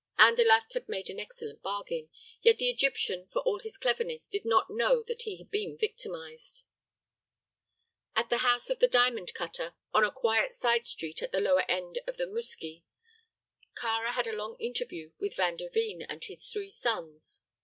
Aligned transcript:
Andalaft 0.17 0.73
had 0.73 0.89
made 0.89 1.11
an 1.11 1.19
excellent 1.19 1.61
bargain; 1.61 2.09
yet 2.41 2.57
the 2.57 2.71
Egyptian, 2.71 3.27
for 3.27 3.43
all 3.43 3.59
his 3.59 3.77
cleverness, 3.77 4.25
did 4.25 4.45
not 4.45 4.71
know 4.71 5.03
that 5.03 5.21
he 5.21 5.37
had 5.37 5.51
been 5.51 5.77
victimized. 5.77 6.63
At 8.15 8.31
the 8.31 8.39
house 8.39 8.71
of 8.71 8.79
the 8.79 8.87
diamond 8.87 9.31
cutter, 9.35 9.75
on 9.93 10.03
a 10.03 10.09
quiet 10.11 10.55
side 10.55 10.87
street 10.87 11.21
at 11.21 11.31
the 11.31 11.39
lower 11.39 11.69
end 11.69 11.99
of 12.07 12.17
the 12.17 12.25
Mouski, 12.25 12.81
Kāra 13.75 14.13
had 14.15 14.25
a 14.25 14.33
long 14.33 14.57
interview 14.59 15.11
with 15.19 15.35
Van 15.35 15.57
der 15.57 15.69
Veen 15.69 16.01
and 16.01 16.23
his 16.23 16.47
three 16.47 16.71
sons. 16.71 17.43